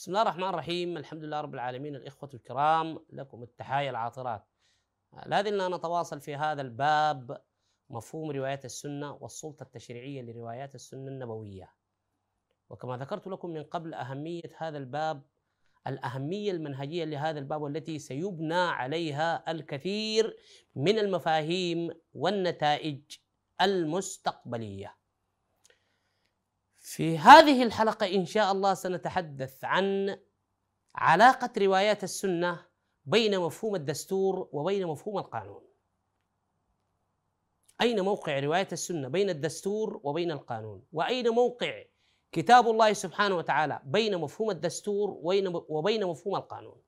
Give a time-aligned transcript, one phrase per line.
[0.00, 0.96] بسم الله الرحمن الرحيم.
[0.96, 1.96] الحمد لله رب العالمين.
[1.96, 4.44] الإخوة الكرام لكم التحايا العاطرات.
[5.26, 7.42] لا زلنا نتواصل في هذا الباب
[7.90, 11.74] مفهوم روايات السنة والسلطة التشريعية لروايات السنة النبوية.
[12.70, 15.22] وكما ذكرت لكم من قبل أهمية هذا الباب
[15.86, 20.36] الأهمية المنهجية لهذا الباب والتي سيبنى عليها الكثير
[20.74, 23.02] من المفاهيم والنتائج
[23.60, 24.99] المستقبلية.
[26.90, 30.18] في هذه الحلقة إن شاء الله سنتحدث عن
[30.94, 32.66] علاقة روايات السنة
[33.04, 35.62] بين مفهوم الدستور وبين مفهوم القانون.
[37.80, 41.84] أين موقع رواية السنة بين الدستور وبين القانون؟ وأين موقع
[42.32, 45.10] كتاب الله سبحانه وتعالى بين مفهوم الدستور
[45.68, 46.82] وبين مفهوم القانون؟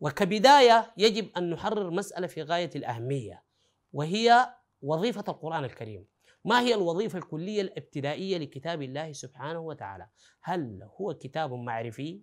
[0.00, 3.44] وكبداية يجب أن نحرر مسألة في غاية الأهمية
[3.92, 6.13] وهي وظيفة القرآن الكريم.
[6.44, 10.08] ما هي الوظيفة الكلية الابتدائية لكتاب الله سبحانه وتعالى؟
[10.42, 12.20] هل هو كتاب معرفي؟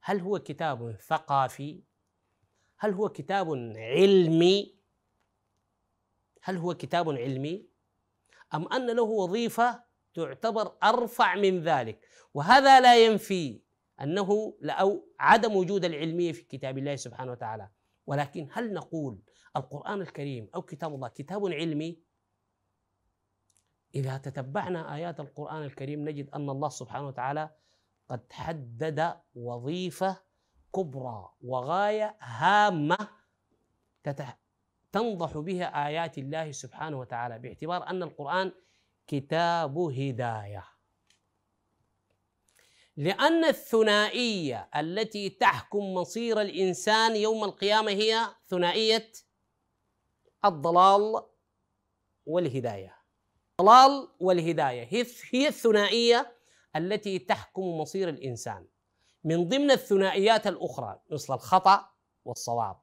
[0.00, 1.82] هل هو كتاب ثقافي؟
[2.78, 4.76] هل هو كتاب علمي؟
[6.42, 7.66] هل هو كتاب علمي؟
[8.54, 13.62] أم أن له وظيفة تعتبر أرفع من ذلك؟ وهذا لا ينفي
[14.00, 17.68] أنه أو عدم وجود العلمية في كتاب الله سبحانه وتعالى
[18.06, 19.22] ولكن هل نقول
[19.56, 22.09] القرآن الكريم أو كتاب الله كتاب علمي؟
[23.94, 27.50] إذا تتبعنا آيات القرآن الكريم نجد أن الله سبحانه وتعالى
[28.08, 30.16] قد حدد وظيفة
[30.74, 33.08] كبرى وغاية هامة
[34.92, 38.52] تنضح بها آيات الله سبحانه وتعالى باعتبار أن القرآن
[39.06, 40.64] كتاب هداية.
[42.96, 49.12] لأن الثنائية التي تحكم مصير الإنسان يوم القيامة هي ثنائية
[50.44, 51.22] الضلال
[52.26, 52.99] والهداية.
[53.60, 54.88] الضلال والهداية.
[55.30, 56.36] هي الثنائية
[56.76, 58.66] التي تحكم مصير الإنسان.
[59.24, 61.90] من ضمن الثنائيات الأخرى مثل الخطأ
[62.24, 62.76] والصواب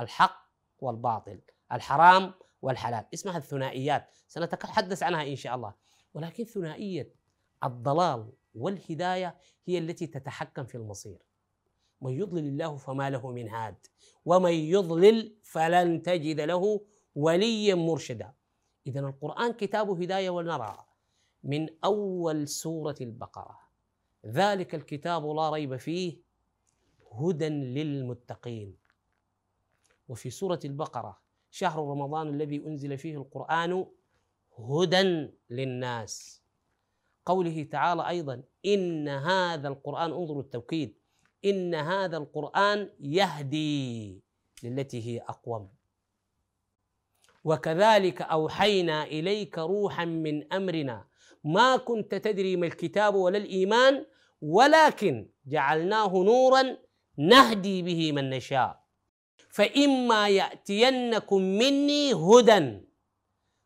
[0.00, 1.40] الحق والباطل
[1.72, 3.06] الحرام والحلال.
[3.14, 4.10] اسمها الثنائيات.
[4.28, 5.74] سنتحدث عنها إن شاء الله.
[6.14, 7.14] ولكن ثنائية
[7.64, 9.36] الضلال والهداية
[9.66, 11.18] هي التي تتحكم في المصير.
[12.00, 13.86] من يضلل الله فما له من هاد
[14.24, 16.80] ومن يضلل فلن تجد له
[17.14, 18.32] وليا مرشدا.
[18.86, 20.78] إذا القرآن كتاب هداية ونرى
[21.44, 23.58] من أول سورة البقرة.
[24.26, 26.16] ذلك الكتاب لا ريب فيه
[27.12, 28.76] هدى للمتقين.
[30.08, 31.20] وفي سورة البقرة
[31.50, 33.86] شهر رمضان الذي أنزل فيه القرآن
[34.58, 36.42] هدى للناس.
[37.26, 40.94] قوله تعالى أيضا إن هذا القرآن انظروا التوكيد
[41.44, 44.20] إن هذا القرآن يهدي
[44.62, 45.79] للتي هي أقوم.
[47.44, 51.06] وكذلك أوحينا إليك روحا من أمرنا.
[51.44, 54.06] ما كنت تدري ما الكتاب ولا الإيمان
[54.40, 56.76] ولكن جعلناه نورا
[57.18, 58.80] نهدي به من نشاء.
[59.50, 62.80] فإما يأتينكم مني هدى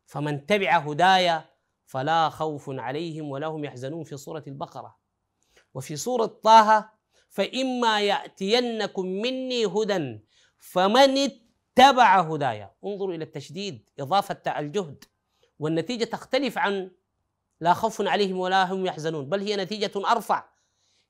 [0.05, 1.45] فمن تبع هدايا
[1.85, 4.97] فلا خوف عليهم ولا هم يحزنون في سورة البقرة.
[5.73, 6.89] وفي سورة طه
[7.29, 10.19] فإما يأتينكم مني هدى
[10.57, 11.17] فمن
[11.77, 12.71] اتبع هدايا.
[12.85, 15.03] انظروا إلى التشديد إضافة الجهد.
[15.59, 16.91] والنتيجة تختلف عن
[17.61, 20.49] لا خوف عليهم ولا هم يحزنون بل هي نتيجة أرفع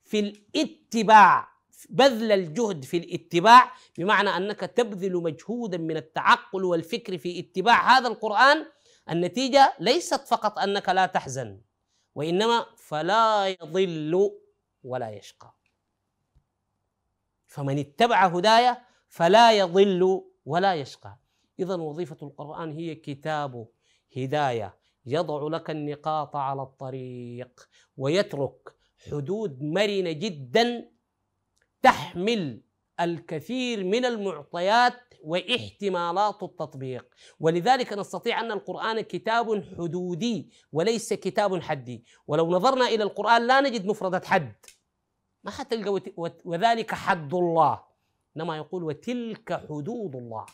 [0.03, 1.47] في الاتباع
[1.89, 8.65] بذل الجهد في الاتباع بمعنى أنك تبذل مجهودا من التعقل والفكر في اتباع هذا القرآن.
[9.09, 11.61] النتيجة ليست فقط أنك لا تحزن
[12.15, 14.31] وإنما فلا يضل
[14.83, 15.53] ولا يشقى.
[17.47, 21.17] فمن اتبع هدايا فلا يضل ولا يشقى.
[21.59, 23.67] إذا وظيفة القرآن هي كتاب
[24.17, 28.75] هداية يضع لك النقاط على الطريق ويترك
[29.11, 30.89] حدود مرنة جدا
[31.81, 32.61] تحمل
[32.99, 34.93] الكثير من المعطيات
[35.23, 37.05] واحتمالات التطبيق.
[37.39, 42.05] ولذلك نستطيع أن القرآن كتاب حدودي وليس كتاب حدي.
[42.27, 44.55] ولو نظرنا إلى القرآن لا نجد مفردة حد.
[45.43, 46.01] ما حتلقى
[46.45, 47.94] وذلك حد الله.
[48.37, 50.45] إنما يقول وتلك حدود الله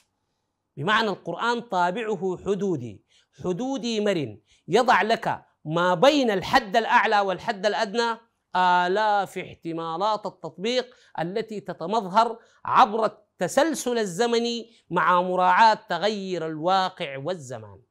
[0.78, 3.04] بمعنى القرآن طابعه حدودي
[3.44, 8.18] حدودي مرن يضع لك ما بين الحد الأعلى والحد الأدنى
[8.56, 17.82] آلاف احتمالات التطبيق التي تتمظهر عبر التسلسل الزمني مع مراعاة تغير الواقع والزمان.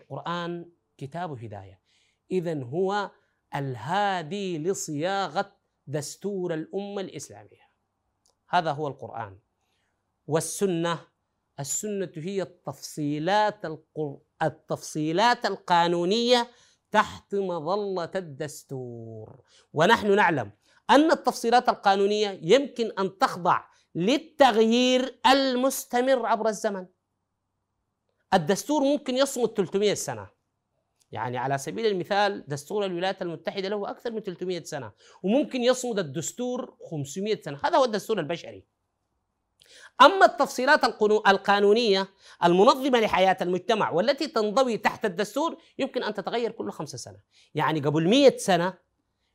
[0.00, 1.80] القرآن كتاب هداية،
[2.30, 3.10] إذا هو
[3.54, 5.52] الهادي لصياغة
[5.86, 7.69] دستور الأمة الإسلامية.
[8.50, 9.38] هذا هو القرآن.
[10.26, 10.98] والسنة
[11.60, 13.60] السنة هي التفصيلات
[14.42, 16.50] التفصيلات القانونية
[16.90, 19.42] تحت مظلة الدستور.
[19.72, 20.52] ونحن نعلم
[20.90, 23.64] أن التفصيلات القانونية يمكن أن تخضع
[23.94, 26.86] للتغيير المستمر عبر الزمن.
[28.34, 30.39] الدستور ممكن يصمد 300 سنة.
[31.12, 34.92] يعني على سبيل المثال دستور الولايات المتحدة له أكثر من 300 سنة
[35.22, 37.58] وممكن يصمد الدستور 500 سنة.
[37.64, 38.64] هذا هو الدستور البشري.
[40.00, 40.84] أما التفصيلات
[41.28, 42.08] القانونية
[42.44, 47.18] المنظمة لحياة المجتمع والتي تنضوي تحت الدستور يمكن أن تتغير كل خمسة سنة.
[47.54, 48.74] يعني قبل 100 سنة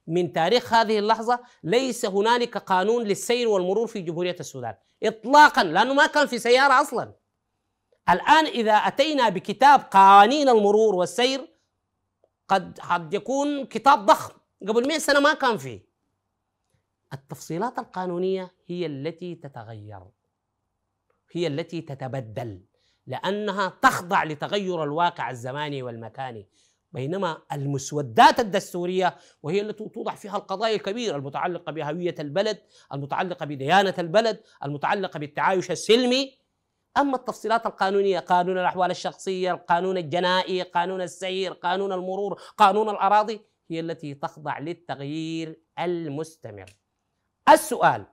[0.08, 4.76] من تاريخ هذه اللحظة ليس هنالك قانون للسير والمرور في جمهورية السودان.
[5.04, 7.14] اطلاقا لأنه ما كان في سيارة أصلا.
[8.10, 11.55] الآن إذا أتينا بكتاب قوانين المرور والسير
[12.48, 14.34] قد قد يكون كتاب ضخم.
[14.68, 15.86] قبل 100 سنة ما كان فيه.
[17.14, 20.02] التفصيلات القانونية هي التي تتغير.
[21.32, 22.62] هي التي تتبدل.
[23.08, 26.48] لأنها تخضع لتغير الواقع الزماني والمكاني.
[26.92, 32.62] بينما المسودات الدستورية وهي التي توضع فيها القضايا الكبيرة المتعلقة بهوية البلد،
[32.94, 36.38] المتعلقة بديانة البلد، المتعلقة بالتعايش السلمي
[36.98, 43.80] أما التفصيلات القانونية قانون الأحوال الشخصية، القانون الجنائي، قانون السير، قانون المرور، قانون الأراضي هي
[43.80, 46.66] التي تخضع للتغيير المستمر.
[47.50, 48.06] السؤال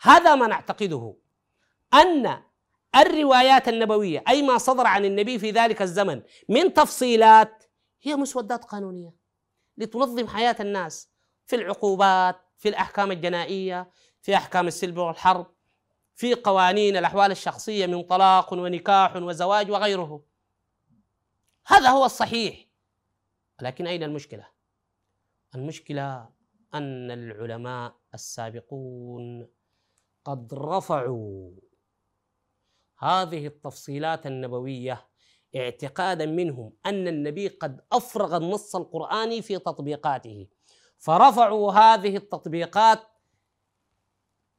[0.00, 1.14] هذا ما نعتقده
[1.94, 2.42] أن
[2.96, 7.64] الروايات النبوية أي ما صدر عن النبي في ذلك الزمن من تفصيلات
[8.02, 9.14] هي مسودات قانونية
[9.78, 11.10] لتنظم حياة الناس
[11.46, 13.90] في العقوبات في الأحكام الجنائية
[14.22, 15.46] في أحكام السلب والحرب
[16.20, 20.22] في قوانين الأحوال الشخصية من طلاق ونكاح وزواج وغيره.
[21.66, 22.66] هذا هو الصحيح.
[23.62, 24.46] لكن أين المشكلة؟
[25.54, 26.28] المشكلة
[26.74, 29.48] أن العلماء السابقون
[30.24, 31.50] قد رفعوا
[32.98, 35.06] هذه التفصيلات النبوية
[35.56, 40.46] اعتقادا منهم أن النبي قد أفرغ النص القرآني في تطبيقاته.
[40.98, 43.00] فرفعوا هذه التطبيقات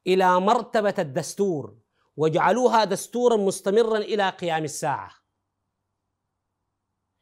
[0.08, 1.78] إلى مرتبة الدستور
[2.18, 5.12] وجعلوها دستورا مستمرا إلى قيام الساعة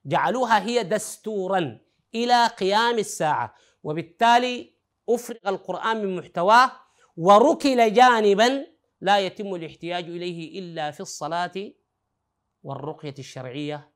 [0.05, 1.79] جعلوها هي دستورا
[2.15, 4.73] إلى قيام الساعة وبالتالي
[5.09, 6.71] أفرغ القرآن من محتواه
[7.17, 8.67] وركل جانبا
[9.01, 11.71] لا يتم الاحتياج إليه إلا في الصلاة
[12.63, 13.91] والرقية الشرعية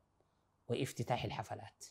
[0.67, 1.85] وافتتاح الحفلات.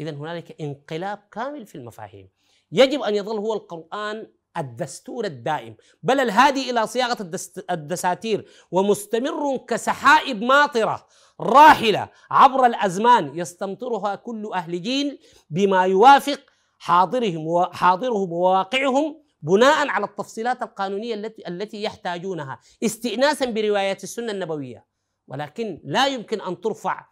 [0.00, 2.30] اذا هنالك انقلاب كامل في المفاهيم.
[2.72, 5.76] يجب أن يظل هو القرآن الدستور الدائم.
[6.02, 7.30] بل الهادي إلى صياغة
[7.70, 11.06] الدساتير ومستمر كسحائب ماطرة
[11.40, 15.18] راحلة عبر الأزمان يستمطرها كل أهل جيل
[15.50, 16.40] بما يوافق
[16.78, 24.86] حاضرهم وحاضرهم وواقعهم بناء على التفصيلات القانونية التي التي يحتاجونها استئناسا بروايات السنة النبوية.
[25.28, 27.06] ولكن لا يمكن أن ترفع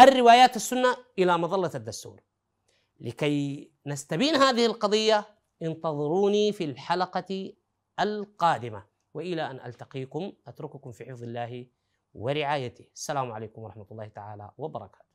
[0.00, 2.20] الروايات السنة إلى مظلة الدستور.
[3.00, 7.52] لكي نستبين هذه القضية انتظروني في الحلقة
[8.00, 8.86] القادمة.
[9.14, 11.66] وإلى أن ألتقيكم أترككم في حفظ الله
[12.14, 12.86] ورعايته.
[12.94, 15.05] السلام عليكم ورحمة الله تعالى وبركاته.